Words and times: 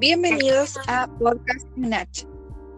Bienvenidos 0.00 0.76
a 0.88 1.06
Podcast 1.20 1.68
Nach. 1.76 2.26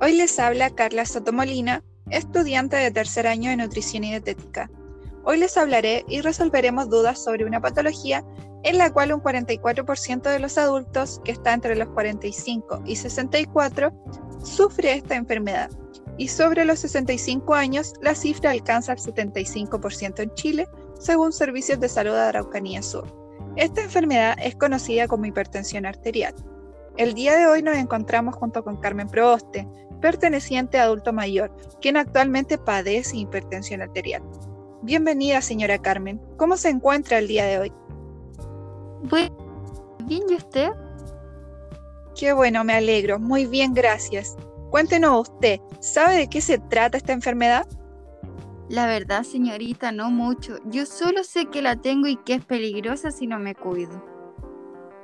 Hoy 0.02 0.12
les 0.12 0.38
habla 0.38 0.68
Carla 0.68 1.06
Sotomolina, 1.06 1.82
estudiante 2.10 2.76
de 2.76 2.90
tercer 2.90 3.26
año 3.26 3.48
de 3.48 3.56
nutrición 3.56 4.04
y 4.04 4.10
dietética. 4.10 4.70
Hoy 5.24 5.38
les 5.38 5.56
hablaré 5.56 6.04
y 6.08 6.20
resolveremos 6.20 6.90
dudas 6.90 7.24
sobre 7.24 7.46
una 7.46 7.62
patología 7.62 8.22
en 8.64 8.76
la 8.76 8.92
cual 8.92 9.14
un 9.14 9.22
44% 9.22 10.30
de 10.30 10.38
los 10.38 10.58
adultos 10.58 11.22
que 11.24 11.32
está 11.32 11.54
entre 11.54 11.74
los 11.74 11.88
45 11.88 12.82
y 12.84 12.96
64 12.96 13.94
sufre 14.44 14.92
esta 14.92 15.14
enfermedad. 15.14 15.70
Y 16.18 16.28
sobre 16.28 16.66
los 16.66 16.80
65 16.80 17.54
años, 17.54 17.94
la 18.02 18.14
cifra 18.14 18.50
alcanza 18.50 18.92
el 18.92 18.98
75% 18.98 20.20
en 20.20 20.34
Chile, 20.34 20.68
según 21.00 21.32
Servicios 21.32 21.80
de 21.80 21.88
Salud 21.88 22.12
de 22.12 22.20
Araucanía 22.20 22.82
Sur. 22.82 23.06
Esta 23.56 23.82
enfermedad 23.82 24.36
es 24.38 24.54
conocida 24.54 25.08
como 25.08 25.24
hipertensión 25.24 25.86
arterial. 25.86 26.34
El 26.96 27.12
día 27.12 27.36
de 27.36 27.46
hoy 27.46 27.62
nos 27.62 27.76
encontramos 27.76 28.36
junto 28.36 28.64
con 28.64 28.78
Carmen 28.78 29.06
Proboste, 29.06 29.68
perteneciente 30.00 30.78
a 30.78 30.84
adulto 30.84 31.12
mayor, 31.12 31.54
quien 31.82 31.98
actualmente 31.98 32.56
padece 32.56 33.18
hipertensión 33.18 33.82
arterial. 33.82 34.22
Bienvenida, 34.80 35.42
señora 35.42 35.76
Carmen. 35.76 36.18
¿Cómo 36.38 36.56
se 36.56 36.70
encuentra 36.70 37.18
el 37.18 37.28
día 37.28 37.44
de 37.44 37.58
hoy? 37.58 37.72
Bueno, 39.02 39.36
bien, 40.06 40.22
¿y 40.26 40.36
usted? 40.36 40.70
Qué 42.18 42.32
bueno, 42.32 42.64
me 42.64 42.72
alegro. 42.72 43.18
Muy 43.18 43.44
bien, 43.44 43.74
gracias. 43.74 44.34
Cuéntenos 44.70 45.28
usted, 45.28 45.60
¿sabe 45.80 46.16
de 46.16 46.28
qué 46.28 46.40
se 46.40 46.58
trata 46.58 46.96
esta 46.96 47.12
enfermedad? 47.12 47.66
La 48.70 48.86
verdad, 48.86 49.22
señorita, 49.22 49.92
no 49.92 50.10
mucho. 50.10 50.56
Yo 50.64 50.86
solo 50.86 51.24
sé 51.24 51.44
que 51.50 51.60
la 51.60 51.76
tengo 51.76 52.06
y 52.06 52.16
que 52.16 52.34
es 52.34 52.44
peligrosa 52.46 53.10
si 53.10 53.26
no 53.26 53.38
me 53.38 53.54
cuido 53.54 54.15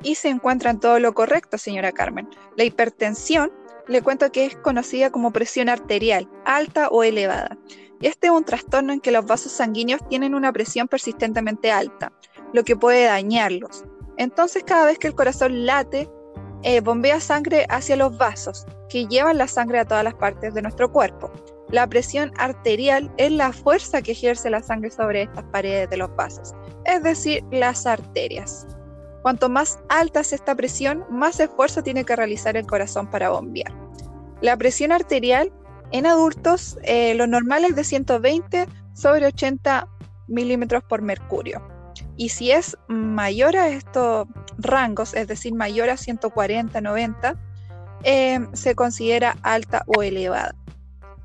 y 0.03 0.15
se 0.15 0.29
encuentra 0.29 0.71
en 0.71 0.81
todo 0.81 0.99
lo 0.99 1.15
correcto, 1.15 1.59
señora 1.59 1.93
Carmen. 1.93 2.29
La 2.57 2.65
hipertensión, 2.65 3.53
le 3.89 4.03
cuento 4.03 4.31
que 4.31 4.47
es 4.47 4.57
conocida 4.57 5.11
como 5.11 5.33
presión 5.33 5.69
arterial, 5.69 6.29
alta 6.45 6.89
o 6.89 7.03
elevada. 7.03 7.59
Este 8.01 8.27
es 8.29 8.33
un 8.33 8.45
trastorno 8.45 8.93
en 8.93 9.01
que 9.01 9.13
los 9.13 9.27
vasos 9.27 9.53
sanguíneos 9.53 10.07
tienen 10.09 10.35
una 10.35 10.53
presión 10.53 10.89
persistentemente 10.89 11.71
alta, 11.71 12.13
lo 12.53 12.65
que 12.65 12.77
puede 12.77 13.05
dañarlos. 13.05 13.85
Entonces, 14.17 14.65
cada 14.65 14.87
vez 14.87 14.99
que 14.99 15.09
el 15.09 15.15
corazón 15.15 15.67
late, 15.67 16.11
eh, 16.65 16.81
bombea 16.81 17.21
sangre 17.21 17.67
hacia 17.69 17.97
los 17.97 18.17
vasos, 18.19 18.67
que 18.89 19.07
llevan 19.07 19.39
la 19.39 19.49
sangre 19.49 19.81
a 19.81 19.85
todas 19.85 20.05
las 20.05 20.15
partes 20.15 20.55
de 20.55 20.63
nuestro 20.63 20.93
cuerpo. 20.93 21.33
La 21.71 21.87
presión 21.87 22.33
arterial 22.37 23.11
es 23.17 23.33
la 23.33 23.53
fuerza 23.53 24.03
que 24.03 24.13
ejerce 24.13 24.51
la 24.51 24.63
sangre 24.63 24.91
sobre 24.91 25.23
estas 25.23 25.45
paredes 25.45 25.89
de 25.89 25.97
los 25.97 26.15
vasos, 26.15 26.53
es 26.85 27.03
decir, 27.03 27.43
las 27.51 27.87
arterias. 27.87 28.67
Cuanto 29.23 29.49
más 29.49 29.79
alta 29.89 30.21
es 30.21 30.33
esta 30.33 30.55
presión, 30.55 31.05
más 31.11 31.39
esfuerzo 31.39 31.83
tiene 31.83 32.05
que 32.05 32.17
realizar 32.17 32.57
el 32.57 32.67
corazón 32.67 33.09
para 33.09 33.31
bombear. 33.31 33.73
La 34.41 34.57
presión 34.57 34.91
arterial 34.91 35.53
en 35.93 36.07
adultos, 36.07 36.79
eh, 36.83 37.15
lo 37.15 37.27
normal 37.27 37.65
es 37.65 37.77
de 37.77 37.85
120 37.85 38.67
sobre 38.95 39.27
80 39.27 39.89
milímetros 40.27 40.83
por 40.83 41.03
mercurio. 41.03 41.63
Y 42.17 42.31
si 42.31 42.51
es 42.51 42.77
mayor 42.89 43.57
a 43.57 43.69
estos 43.69 44.27
rangos, 44.59 45.15
es 45.15 45.29
decir, 45.29 45.55
mayor 45.55 45.91
a 45.91 45.97
140, 45.97 46.81
90, 46.81 47.37
eh, 48.05 48.41
se 48.53 48.75
considera 48.75 49.37
alta 49.43 49.85
o 49.87 50.03
elevada. 50.03 50.55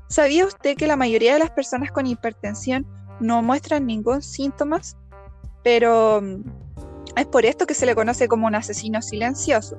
¿Sabía 0.08 0.46
usted 0.46 0.76
que 0.76 0.86
la 0.86 0.96
mayoría 0.96 1.34
de 1.34 1.40
las 1.40 1.50
personas 1.50 1.90
con 1.90 2.06
hipertensión 2.06 2.86
no 3.20 3.42
muestran 3.42 3.86
ningún 3.86 4.22
síntoma? 4.22 4.80
Pero 5.62 6.22
es 7.20 7.26
por 7.26 7.44
esto 7.44 7.66
que 7.66 7.74
se 7.74 7.86
le 7.86 7.94
conoce 7.94 8.28
como 8.28 8.46
un 8.46 8.54
asesino 8.54 9.02
silencioso. 9.02 9.78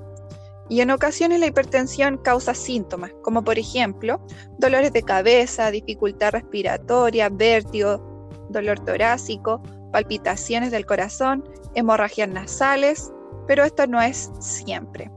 Y 0.69 0.81
en 0.81 0.91
ocasiones 0.91 1.39
la 1.39 1.47
hipertensión 1.47 2.17
causa 2.17 2.53
síntomas, 2.53 3.11
como 3.23 3.43
por 3.43 3.57
ejemplo 3.57 4.23
dolores 4.59 4.93
de 4.93 5.01
cabeza, 5.01 5.71
dificultad 5.71 6.31
respiratoria, 6.31 7.29
vértigo, 7.29 8.29
dolor 8.49 8.79
torácico, 8.79 9.61
palpitaciones 9.91 10.71
del 10.71 10.85
corazón, 10.85 11.43
hemorragias 11.73 12.29
nasales, 12.29 13.11
pero 13.47 13.63
esto 13.63 13.87
no 13.87 13.99
es 13.99 14.31
siempre. 14.39 15.11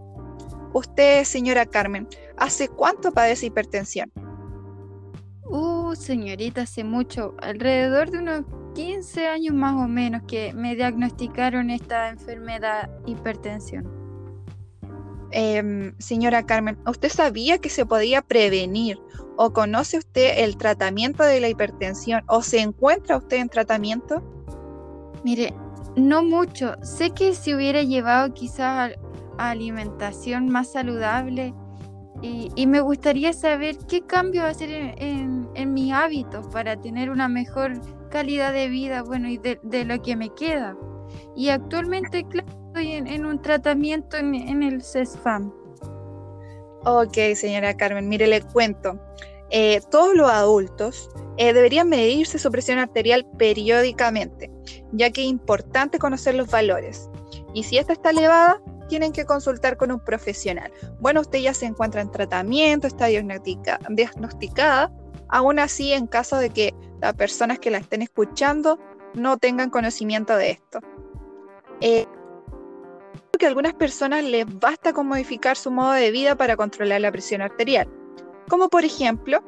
Usted, 0.73 1.25
señora 1.25 1.67
Carmen, 1.67 2.09
¿hace 2.39 2.69
cuánto 2.69 3.13
padece 3.13 3.47
hipertensión? 3.47 4.11
Uh, 5.45 5.95
señorita, 5.95 6.63
hace 6.63 6.83
mucho, 6.83 7.35
alrededor 7.43 8.11
de 8.11 8.19
unos 8.19 8.45
15 8.75 9.27
años 9.27 9.55
más 9.55 9.75
o 9.75 9.89
menos 9.89 10.23
que 10.27 10.53
me 10.55 10.75
diagnosticaron 10.75 11.71
esta 11.71 12.09
enfermedad 12.09 12.91
hipertensión. 13.07 14.03
Em, 15.31 15.95
señora 15.99 16.45
Carmen, 16.45 16.79
¿usted 16.87 17.09
sabía 17.09 17.59
que 17.59 17.71
se 17.71 17.87
podía 17.87 18.21
prevenir 18.21 19.01
o 19.37 19.53
conoce 19.53 19.99
usted 19.99 20.45
el 20.45 20.57
tratamiento 20.59 21.23
de 21.23 21.41
la 21.41 21.49
hipertensión 21.49 22.23
o 22.29 22.43
se 22.43 22.61
encuentra 22.61 23.17
usted 23.17 23.39
en 23.39 23.49
tratamiento? 23.49 24.23
Mire, 25.25 25.55
no 25.97 26.23
mucho. 26.23 26.75
Sé 26.83 27.11
que 27.11 27.35
si 27.35 27.55
hubiera 27.55 27.83
llevado 27.83 28.35
quizás 28.35 28.93
a 29.39 29.51
alimentación 29.51 30.49
más 30.49 30.73
saludable 30.73 31.55
y, 32.21 32.67
me 32.67 32.81
gustaría 32.81 33.33
saber 33.33 33.77
qué 33.89 34.03
cambio 34.03 34.45
hacer 34.45 34.71
en, 34.71 35.49
en 35.55 35.75
mis 35.75 35.93
hábitos 35.93 36.47
para 36.49 36.81
tener 36.81 37.11
una 37.11 37.27
mejor 37.27 37.81
calidad 38.13 38.53
de 38.53 38.69
vida, 38.69 39.03
bueno, 39.03 39.29
y 39.29 39.39
de, 39.39 39.85
lo 39.85 40.01
que 40.03 40.15
me 40.15 40.29
queda. 40.29 40.77
Y 41.35 41.49
actualmente, 41.49 42.25
claro, 42.29 42.47
estoy 42.67 42.93
en, 42.93 43.25
un 43.27 43.41
tratamiento 43.41 44.19
en, 44.19 44.63
el 44.63 44.83
CESFAM. 44.83 45.53
Ok, 46.85 47.17
señora 47.35 47.75
Carmen, 47.75 48.09
mire, 48.09 48.27
le 48.27 48.43
cuento. 48.43 49.01
Eh, 49.51 49.81
todos 49.91 50.15
los 50.15 50.31
adultos 50.31 51.11
eh, 51.39 51.53
deberían 51.53 51.89
medirse 51.89 52.39
su 52.39 52.51
presión 52.51 52.79
arterial 52.79 53.27
periódicamente, 53.39 54.51
ya 54.93 55.11
que 55.11 55.23
es 55.23 55.29
importante 55.29 55.99
conocer 55.99 56.35
los 56.35 56.51
valores. 56.51 57.09
Y 57.55 57.63
si 57.65 57.79
esta 57.79 57.95
está 57.95 58.11
elevada, 58.11 58.61
tienen 58.89 59.13
que 59.13 59.25
consultar 59.25 59.79
con 59.79 59.91
un 59.91 60.01
profesional. 60.01 60.71
Bueno, 61.01 61.23
usted 61.23 61.39
ya 61.39 61.55
se 61.55 61.65
encuentra 61.65 62.03
en 62.03 62.11
tratamiento, 62.11 62.87
está 62.87 63.07
diagnosticada. 63.07 64.93
Aún 65.29 65.59
así, 65.59 65.95
en 65.95 66.07
caso 66.07 66.37
de 66.37 66.51
que 66.51 66.75
las 67.03 67.15
personas 67.15 67.59
que 67.59 67.71
la 67.71 67.79
estén 67.79 68.01
escuchando 68.01 68.79
no 69.15 69.37
tengan 69.37 69.71
conocimiento 69.71 70.37
de 70.37 70.53
esto. 70.53 70.79
Eh, 71.81 72.07
que 73.39 73.47
a 73.47 73.49
algunas 73.49 73.75
personas 73.75 74.23
les 74.23 74.47
basta 74.61 74.93
con 74.93 75.09
modificar 75.09 75.57
su 75.57 75.73
modo 75.73 75.93
de 75.93 76.13
vida 76.13 76.37
para 76.37 76.57
controlar 76.57 77.01
la 77.01 77.11
presión 77.11 77.43
arterial, 77.43 77.89
como 78.49 78.69
por 78.69 78.85
ejemplo 78.85 79.43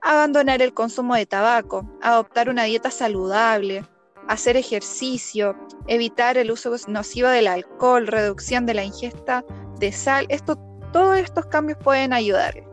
abandonar 0.00 0.62
el 0.62 0.72
consumo 0.72 1.16
de 1.16 1.26
tabaco, 1.26 1.84
adoptar 2.00 2.48
una 2.48 2.64
dieta 2.64 2.92
saludable, 2.92 3.84
hacer 4.28 4.56
ejercicio, 4.56 5.56
evitar 5.88 6.38
el 6.38 6.52
uso 6.52 6.72
nocivo 6.86 7.28
del 7.28 7.48
alcohol, 7.48 8.06
reducción 8.06 8.64
de 8.64 8.74
la 8.74 8.84
ingesta 8.84 9.44
de 9.80 9.90
sal. 9.90 10.26
Esto, 10.28 10.56
todos 10.92 11.18
estos 11.18 11.46
cambios 11.46 11.78
pueden 11.82 12.12
ayudarle. 12.12 12.64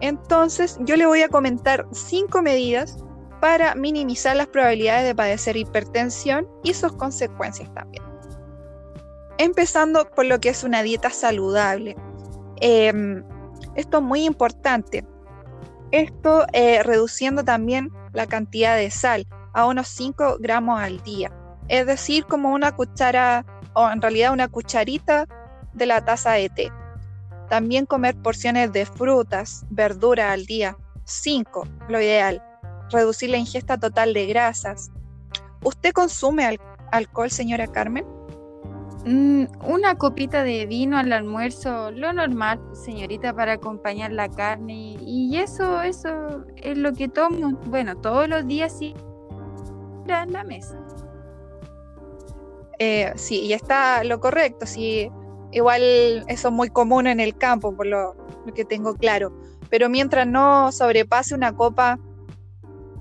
Entonces, 0.00 0.78
yo 0.82 0.96
le 0.96 1.06
voy 1.06 1.22
a 1.22 1.28
comentar 1.28 1.86
cinco 1.90 2.42
medidas 2.42 3.04
para 3.40 3.74
minimizar 3.74 4.36
las 4.36 4.46
probabilidades 4.46 5.06
de 5.06 5.14
padecer 5.14 5.56
hipertensión 5.56 6.46
y 6.62 6.74
sus 6.74 6.92
consecuencias 6.92 7.72
también. 7.74 8.04
Empezando 9.38 10.08
por 10.10 10.26
lo 10.26 10.38
que 10.40 10.50
es 10.50 10.62
una 10.62 10.82
dieta 10.82 11.10
saludable. 11.10 11.96
Em, 12.60 13.24
esto 13.74 13.98
es 13.98 14.02
muy 14.02 14.24
importante. 14.24 15.06
Esto 15.90 16.46
eh, 16.52 16.82
reduciendo 16.82 17.42
también 17.42 17.90
la 18.12 18.26
cantidad 18.26 18.76
de 18.76 18.90
sal 18.90 19.26
a 19.54 19.66
unos 19.66 19.88
5 19.88 20.36
gramos 20.38 20.78
al 20.78 21.02
día. 21.02 21.32
Es 21.68 21.86
decir, 21.86 22.26
como 22.26 22.52
una 22.52 22.76
cuchara, 22.76 23.46
o 23.72 23.88
en 23.88 24.02
realidad 24.02 24.32
una 24.32 24.48
cucharita 24.48 25.26
de 25.72 25.86
la 25.86 26.04
taza 26.04 26.32
de 26.32 26.50
té. 26.50 26.72
También 27.48 27.86
comer 27.86 28.16
porciones 28.16 28.72
de 28.72 28.84
frutas, 28.84 29.64
verduras 29.70 30.32
al 30.32 30.44
día, 30.46 30.76
5, 31.04 31.66
lo 31.88 32.00
ideal 32.00 32.42
reducir 32.90 33.30
la 33.30 33.38
ingesta 33.38 33.78
total 33.78 34.14
de 34.14 34.26
grasas. 34.26 34.90
¿Usted 35.62 35.92
consume 35.92 36.58
alcohol, 36.90 37.30
señora 37.30 37.66
Carmen? 37.66 38.04
Mm, 39.04 39.44
una 39.64 39.94
copita 39.94 40.42
de 40.42 40.66
vino 40.66 40.98
al 40.98 41.12
almuerzo, 41.12 41.90
lo 41.90 42.12
normal, 42.12 42.60
señorita, 42.74 43.34
para 43.34 43.54
acompañar 43.54 44.12
la 44.12 44.28
carne. 44.28 44.96
Y 45.00 45.38
eso, 45.38 45.80
eso 45.82 46.44
es 46.56 46.76
lo 46.76 46.92
que 46.92 47.08
tomo. 47.08 47.58
Bueno, 47.66 47.96
todos 47.96 48.28
los 48.28 48.46
días 48.46 48.76
sí, 48.78 48.94
en 50.06 50.32
la 50.32 50.44
mesa. 50.44 50.78
Eh, 52.78 53.12
sí, 53.16 53.40
y 53.40 53.52
está 53.52 54.04
lo 54.04 54.20
correcto. 54.20 54.66
Sí, 54.66 55.10
igual 55.52 55.82
eso 56.28 56.48
es 56.48 56.54
muy 56.54 56.68
común 56.68 57.06
en 57.06 57.20
el 57.20 57.36
campo, 57.36 57.74
por 57.74 57.86
lo 57.86 58.14
que 58.54 58.64
tengo 58.64 58.94
claro. 58.96 59.32
Pero 59.70 59.88
mientras 59.88 60.26
no 60.26 60.72
sobrepase 60.72 61.34
una 61.34 61.54
copa 61.54 61.98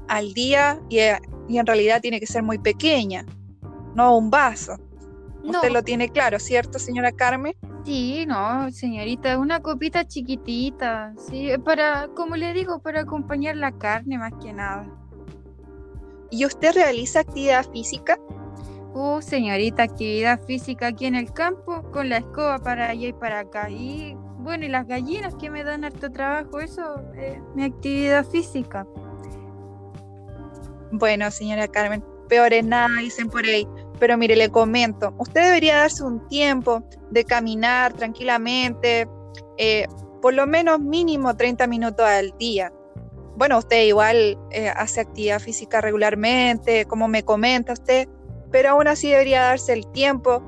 al 0.09 0.33
día 0.33 0.81
y, 0.89 0.99
en 0.99 1.65
realidad 1.65 2.01
tiene 2.01 2.19
que 2.19 2.27
ser 2.27 2.43
muy 2.43 2.57
pequeña, 2.57 3.25
no 3.95 4.17
un 4.17 4.29
vaso. 4.29 4.77
Usted 5.43 5.71
lo 5.71 5.83
tiene 5.83 6.09
claro, 6.09 6.37
¿cierto, 6.39 6.79
señora 6.79 7.11
Carmen? 7.13 7.55
Sí, 7.85 8.25
no, 8.27 8.69
señorita, 8.71 9.37
una 9.39 9.61
copita 9.61 10.05
chiquitita, 10.05 11.13
sí, 11.17 11.51
para, 11.63 12.09
como 12.09 12.35
le 12.35 12.53
digo, 12.53 12.79
para 12.79 13.01
acompañar 13.01 13.55
la 13.55 13.71
carne 13.71 14.17
más 14.17 14.33
que 14.41 14.51
nada. 14.51 14.85
¿Y 16.29 16.45
usted 16.45 16.73
realiza 16.73 17.21
actividad 17.21 17.65
física? 17.71 18.19
Uh, 18.93 19.21
señorita, 19.21 19.83
actividad 19.83 20.41
física 20.43 20.87
aquí 20.87 21.05
en 21.05 21.15
el 21.15 21.31
campo, 21.31 21.83
con 21.91 22.09
la 22.09 22.17
escoba 22.17 22.59
para 22.59 22.89
allá 22.89 23.07
y 23.07 23.13
para 23.13 23.39
acá. 23.39 23.69
Y 23.69 24.15
bueno, 24.39 24.65
y 24.65 24.69
las 24.69 24.87
gallinas 24.87 25.35
que 25.35 25.49
me 25.49 25.63
dan 25.63 25.83
harto 25.83 26.11
trabajo, 26.11 26.59
eso 26.59 27.01
es 27.15 27.39
mi 27.55 27.63
actividad 27.63 28.25
física. 28.25 28.85
Bueno, 30.91 31.29
señora 31.31 31.67
Carmen, 31.67 32.03
peor 32.27 32.53
es 32.53 32.65
nada, 32.65 32.89
dicen 32.99 33.29
por 33.29 33.43
ahí. 33.43 33.67
Pero 33.99 34.17
mire, 34.17 34.35
le 34.35 34.49
comento, 34.49 35.13
usted 35.17 35.43
debería 35.43 35.77
darse 35.77 36.03
un 36.03 36.25
tiempo 36.29 36.83
de 37.11 37.25
caminar 37.25 37.93
tranquilamente, 37.93 39.07
eh, 39.57 39.85
por 40.21 40.33
lo 40.33 40.47
menos 40.47 40.79
mínimo 40.79 41.35
30 41.35 41.67
minutos 41.67 42.05
al 42.05 42.33
día. 42.37 42.71
Bueno, 43.35 43.57
usted 43.57 43.83
igual 43.83 44.37
eh, 44.51 44.69
hace 44.69 45.01
actividad 45.01 45.39
física 45.39 45.81
regularmente, 45.81 46.85
como 46.85 47.07
me 47.07 47.23
comenta 47.23 47.73
usted, 47.73 48.07
pero 48.51 48.69
aún 48.71 48.87
así 48.87 49.09
debería 49.09 49.43
darse 49.43 49.73
el 49.73 49.89
tiempo, 49.91 50.41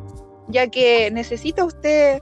ya 0.47 0.67
que 0.67 1.09
necesita 1.11 1.63
usted 1.65 2.19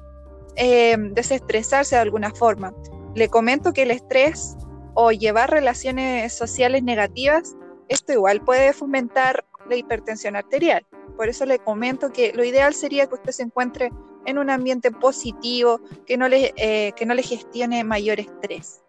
eh, 0.55 0.95
desestresarse 1.11 1.95
de 1.95 2.01
alguna 2.01 2.31
forma. 2.31 2.73
Le 3.15 3.29
comento 3.29 3.73
que 3.73 3.83
el 3.83 3.91
estrés 3.91 4.57
o 4.93 5.11
llevar 5.11 5.49
relaciones 5.49 6.33
sociales 6.33 6.83
negativas, 6.83 7.55
esto 7.89 8.13
igual 8.13 8.41
puede 8.41 8.71
fomentar 8.71 9.43
la 9.67 9.75
hipertensión 9.75 10.35
arterial. 10.35 10.85
Por 11.17 11.27
eso 11.27 11.45
le 11.45 11.59
comento 11.59 12.13
que 12.13 12.31
lo 12.33 12.43
ideal 12.43 12.73
sería 12.73 13.07
que 13.07 13.15
usted 13.15 13.31
se 13.31 13.43
encuentre 13.43 13.91
en 14.25 14.37
un 14.37 14.49
ambiente 14.49 14.91
positivo, 14.91 15.81
que 16.05 16.15
no 16.15 16.27
le, 16.29 16.53
eh, 16.55 16.93
que 16.95 17.05
no 17.05 17.13
le 17.13 17.23
gestione 17.23 17.83
mayor 17.83 18.19
estrés. 18.19 18.81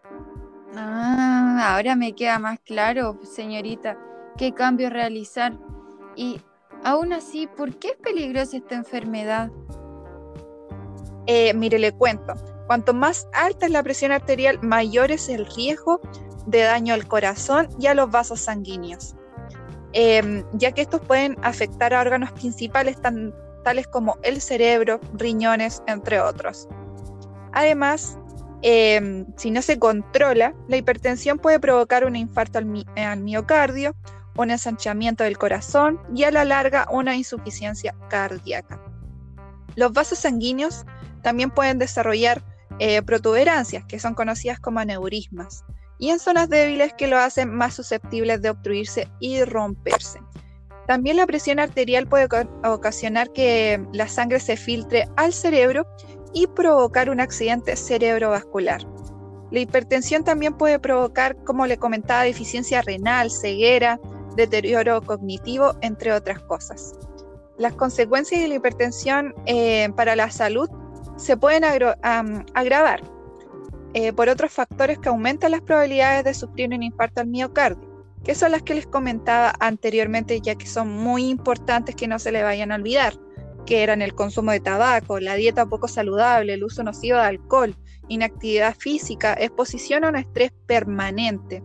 Ah, 0.77 1.75
ahora 1.75 1.97
me 1.97 2.15
queda 2.15 2.39
más 2.39 2.61
claro, 2.61 3.19
señorita, 3.25 3.99
qué 4.37 4.53
cambio 4.53 4.91
realizar. 4.91 5.59
Y 6.15 6.41
aún 6.85 7.13
así, 7.13 7.47
¿por 7.47 7.77
qué 7.77 7.89
es 7.89 7.97
peligrosa 7.97 8.59
esta 8.59 8.75
enfermedad? 8.75 9.51
Eh, 11.27 11.55
mire, 11.55 11.79
le 11.79 11.93
cuento. 11.93 12.35
Cuanto 12.67 12.95
más 12.95 13.27
alta 13.33 13.67
es 13.67 13.73
la 13.73 13.83
presión 13.83 14.13
arterial, 14.13 14.61
mayor 14.63 15.11
es 15.11 15.29
el 15.29 15.47
riesgo 15.47 16.01
de 16.51 16.63
daño 16.63 16.95
al 16.95 17.07
corazón 17.07 17.69
y 17.79 17.87
a 17.87 17.95
los 17.95 18.11
vasos 18.11 18.41
sanguíneos. 18.41 19.15
Em, 19.93 20.45
ya 20.53 20.73
que 20.73 20.83
estos 20.83 21.01
pueden 21.01 21.37
afectar 21.43 21.93
a 21.93 22.01
órganos 22.01 22.31
principales 22.33 22.97
tales 23.65 23.87
como 23.89 24.19
el 24.23 24.41
cerebro, 24.41 25.01
riñones, 25.15 25.83
entre 25.87 26.21
otros. 26.21 26.69
Además, 27.53 28.19
em, 28.63 29.27
si 29.37 29.51
no 29.51 29.63
se 29.63 29.79
controla, 29.79 30.55
la 30.69 30.77
hipertensión 30.77 31.39
puede 31.39 31.59
provocar 31.59 32.05
un 32.05 32.15
infarto 32.15 32.59
al, 32.59 32.67
miocardio, 32.67 33.97
un 34.37 34.51
ensanchamiento 34.51 35.25
del 35.25 35.39
corazón 35.39 36.01
y 36.15 36.23
a 36.25 36.31
la 36.31 36.45
larga 36.45 36.87
una 36.91 37.17
insuficiencia 37.17 37.95
cardíaca. 38.09 38.81
Los 39.75 39.93
vasos 39.93 40.21
sanguíneos 40.21 40.85
también 41.23 41.51
pueden 41.51 41.79
desarrollar 41.79 42.43
eh, 42.79 43.03
protuberancias, 43.03 43.85
que 43.85 43.99
son 43.99 44.15
conocidas 44.15 44.61
como 44.61 44.79
aneurismas, 44.79 45.65
y 46.01 46.09
en 46.09 46.19
zonas 46.19 46.49
débiles 46.49 46.95
que 46.95 47.07
lo 47.07 47.19
hacen 47.19 47.55
más 47.55 47.75
susceptibles 47.75 48.43
de 48.43 48.51
obstruirse 48.51 49.07
y 49.21 49.45
romperse. 49.45 50.19
También 50.87 51.19
la 51.19 51.27
presión 51.27 51.61
arterial 51.61 52.09
puede 52.09 52.27
ocasionar 52.65 53.33
que 53.33 53.81
la 53.93 54.09
sangre 54.09 54.41
se 54.41 54.57
filtre 54.57 55.09
al 55.17 55.33
cerebro 55.33 55.87
y 56.33 56.47
provocar 56.49 57.11
un 57.11 57.21
accidente 57.21 57.77
cerebrovascular. 57.77 58.81
La 59.51 59.61
hipertensión 59.61 60.25
también 60.25 60.57
puede 60.57 60.79
provocar, 60.79 61.37
como 61.45 61.67
le 61.67 61.77
comentaba, 61.77 62.23
deficiencia 62.23 62.83
renal, 62.83 63.31
ceguera, 63.31 64.01
deterioro 64.37 65.03
cognitivo, 65.03 65.75
entre 65.83 66.13
otras 66.13 66.41
cosas. 66.41 66.95
Las 67.59 67.75
consecuencias 67.75 68.41
de 68.41 68.49
la 68.49 68.55
hipertensión 68.55 69.35
eh, 69.47 69.91
para 69.97 70.17
la 70.17 70.31
salud 70.31 70.69
se 71.17 71.37
pueden 71.37 71.65
agravar 71.65 73.03
eh, 73.95 74.13
por 74.13 74.29
otros 74.29 74.53
factores 74.53 74.99
que 74.99 75.09
aumentan 75.09 75.51
las 75.51 75.63
probabilidades 75.63 76.25
de 76.25 76.35
sufrir 76.35 76.69
un 76.73 76.83
infarto 76.83 77.21
al 77.21 77.27
miocardio, 77.27 77.89
que 78.25 78.35
son 78.35 78.53
las 78.53 78.63
que 78.63 78.75
les 78.75 78.87
comentaba 78.87 79.53
anteriormente, 79.61 80.41
ya 80.41 80.55
que 80.55 80.67
son 80.67 80.89
muy 80.89 81.29
importantes 81.29 81.95
que 81.95 82.09
no 82.09 82.19
se 82.19 82.33
le 82.33 82.43
vayan 82.43 82.73
a 82.73 82.77
olvidar, 82.77 83.15
que 83.67 83.83
eran 83.83 84.03
el 84.03 84.15
consumo 84.15 84.53
de 84.53 84.61
tabaco, 84.61 85.21
la 85.21 85.35
dieta 85.35 85.67
poco 85.67 85.89
saludable, 85.89 86.55
el 86.55 86.65
uso 86.65 86.83
nocivo 86.83 87.19
de 87.19 87.25
alcohol, 87.25 87.77
inactividad 88.09 88.75
física, 88.77 89.35
exposición 89.35 90.05
a 90.05 90.09
un 90.09 90.17
estrés 90.17 90.53
permanente, 90.67 91.63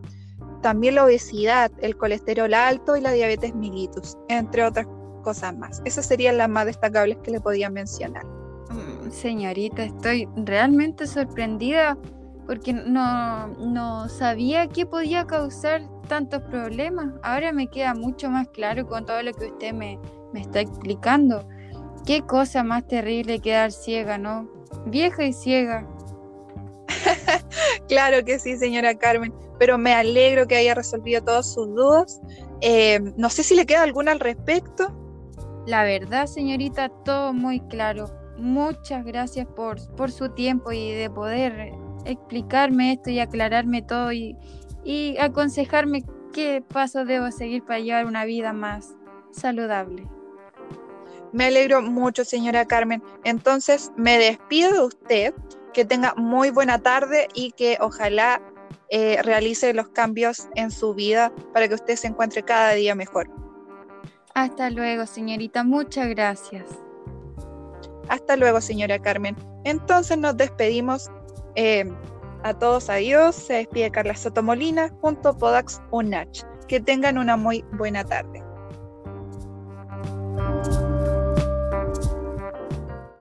también 0.61 0.95
la 0.95 1.05
obesidad, 1.05 1.71
el 1.81 1.95
colesterol 1.95 2.53
alto 2.53 2.95
y 2.95 3.01
la 3.01 3.11
diabetes 3.11 3.53
mellitus, 3.53 4.17
entre 4.29 4.63
otras 4.63 4.87
cosas 5.23 5.55
más. 5.55 5.81
Esas 5.85 6.07
serían 6.07 6.37
las 6.37 6.49
más 6.49 6.65
destacables 6.65 7.17
que 7.23 7.31
le 7.31 7.39
podía 7.39 7.69
mencionar. 7.69 8.25
Mm, 8.25 9.11
señorita, 9.11 9.83
estoy 9.83 10.27
realmente 10.35 11.05
sorprendida 11.05 11.97
porque 12.45 12.73
no, 12.73 13.47
no 13.47 14.07
sabía 14.09 14.67
que 14.67 14.85
podía 14.85 15.25
causar 15.25 15.81
tantos 16.07 16.41
problemas. 16.43 17.13
Ahora 17.23 17.51
me 17.51 17.67
queda 17.67 17.93
mucho 17.93 18.29
más 18.29 18.47
claro 18.49 18.85
con 18.87 19.05
todo 19.05 19.21
lo 19.23 19.33
que 19.33 19.47
usted 19.47 19.73
me, 19.73 19.99
me 20.33 20.41
está 20.41 20.61
explicando. 20.61 21.47
Qué 22.05 22.21
cosa 22.21 22.63
más 22.63 22.87
terrible 22.87 23.39
quedar 23.39 23.71
ciega, 23.71 24.17
¿no? 24.17 24.47
Vieja 24.85 25.25
y 25.25 25.33
ciega. 25.33 25.87
claro 27.87 28.23
que 28.23 28.37
sí, 28.37 28.57
señora 28.57 28.95
Carmen, 28.95 29.33
pero 29.57 29.77
me 29.77 29.93
alegro 29.93 30.47
que 30.47 30.55
haya 30.55 30.75
resolvido 30.75 31.23
todas 31.23 31.51
sus 31.51 31.67
dudas. 31.73 32.21
Eh, 32.61 32.99
no 33.17 33.29
sé 33.29 33.43
si 33.43 33.55
le 33.55 33.65
queda 33.65 33.83
alguna 33.83 34.11
al 34.11 34.19
respecto. 34.19 34.95
La 35.65 35.83
verdad, 35.83 36.27
señorita, 36.27 36.89
todo 36.89 37.33
muy 37.33 37.59
claro. 37.61 38.05
Muchas 38.37 39.03
gracias 39.03 39.47
por, 39.47 39.79
por 39.95 40.11
su 40.11 40.29
tiempo 40.29 40.71
y 40.71 40.91
de 40.91 41.09
poder 41.09 41.73
explicarme 42.05 42.93
esto 42.93 43.09
y 43.09 43.19
aclararme 43.19 43.81
todo 43.81 44.11
y, 44.11 44.37
y 44.83 45.17
aconsejarme 45.17 46.03
qué 46.33 46.61
pasos 46.61 47.07
debo 47.07 47.31
seguir 47.31 47.63
para 47.63 47.79
llevar 47.79 48.05
una 48.05 48.25
vida 48.25 48.53
más 48.53 48.95
saludable. 49.31 50.07
Me 51.33 51.45
alegro 51.47 51.81
mucho, 51.81 52.23
señora 52.23 52.65
Carmen. 52.65 53.03
Entonces, 53.25 53.91
me 53.97 54.17
despido 54.17 54.71
de 54.71 54.79
usted, 54.79 55.33
que 55.73 55.83
tenga 55.83 56.13
muy 56.15 56.49
buena 56.49 56.79
tarde 56.79 57.27
y 57.33 57.51
que 57.51 57.77
ojalá 57.81 58.41
eh, 58.89 59.21
realice 59.23 59.73
los 59.73 59.89
cambios 59.89 60.47
en 60.55 60.71
su 60.71 60.93
vida 60.93 61.33
para 61.53 61.67
que 61.67 61.75
usted 61.75 61.97
se 61.97 62.07
encuentre 62.07 62.43
cada 62.43 62.71
día 62.71 62.95
mejor. 62.95 63.29
Hasta 64.33 64.69
luego, 64.69 65.05
señorita. 65.05 65.63
Muchas 65.63 66.07
gracias. 66.07 66.65
Hasta 68.07 68.37
luego, 68.37 68.61
señora 68.61 68.99
Carmen. 68.99 69.35
Entonces 69.65 70.17
nos 70.17 70.37
despedimos 70.37 71.09
eh, 71.55 71.85
a 72.43 72.53
todos 72.53 72.89
adiós, 72.89 73.35
se 73.35 73.53
despide 73.53 73.89
Carla 73.89 74.15
Sotomolina 74.15 74.89
junto 75.01 75.29
a 75.29 75.37
Podax 75.37 75.81
Unach. 75.91 76.43
Que 76.67 76.79
tengan 76.79 77.17
una 77.17 77.37
muy 77.37 77.63
buena 77.73 78.03
tarde. 78.03 78.44